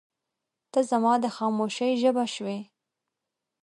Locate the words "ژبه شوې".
2.01-2.59